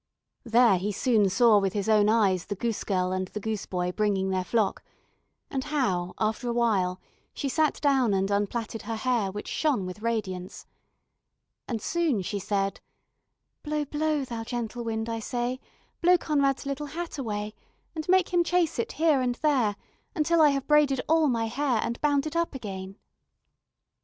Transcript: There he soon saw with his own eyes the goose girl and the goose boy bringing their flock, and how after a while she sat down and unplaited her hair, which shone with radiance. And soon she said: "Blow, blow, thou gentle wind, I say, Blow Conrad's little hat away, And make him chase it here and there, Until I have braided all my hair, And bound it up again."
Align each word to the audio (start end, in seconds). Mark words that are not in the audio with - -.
There 0.45 0.79
he 0.79 0.91
soon 0.91 1.29
saw 1.29 1.59
with 1.59 1.73
his 1.73 1.87
own 1.87 2.09
eyes 2.09 2.45
the 2.47 2.55
goose 2.55 2.83
girl 2.83 3.11
and 3.11 3.27
the 3.27 3.39
goose 3.39 3.67
boy 3.67 3.91
bringing 3.91 4.31
their 4.31 4.43
flock, 4.43 4.83
and 5.51 5.65
how 5.65 6.15
after 6.17 6.49
a 6.49 6.53
while 6.53 6.99
she 7.35 7.47
sat 7.47 7.79
down 7.81 8.11
and 8.11 8.31
unplaited 8.31 8.81
her 8.81 8.95
hair, 8.95 9.31
which 9.31 9.47
shone 9.47 9.85
with 9.85 10.01
radiance. 10.01 10.65
And 11.67 11.79
soon 11.79 12.23
she 12.23 12.39
said: 12.39 12.79
"Blow, 13.61 13.85
blow, 13.85 14.25
thou 14.25 14.43
gentle 14.43 14.83
wind, 14.83 15.07
I 15.07 15.19
say, 15.19 15.59
Blow 16.01 16.17
Conrad's 16.17 16.65
little 16.65 16.87
hat 16.87 17.19
away, 17.19 17.53
And 17.93 18.09
make 18.09 18.29
him 18.33 18.43
chase 18.43 18.79
it 18.79 18.93
here 18.93 19.21
and 19.21 19.35
there, 19.35 19.75
Until 20.15 20.41
I 20.41 20.49
have 20.49 20.65
braided 20.65 20.99
all 21.07 21.27
my 21.27 21.45
hair, 21.45 21.79
And 21.83 22.01
bound 22.01 22.25
it 22.25 22.35
up 22.35 22.55
again." 22.55 22.97